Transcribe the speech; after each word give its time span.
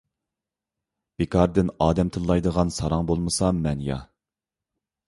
بىكاردىن 1.21 1.69
ئادەم 1.87 2.11
تىللايدىغان 2.17 2.75
ساراڭ 2.79 3.07
بولمىسام 3.13 3.63
مەن-يا. 3.69 4.05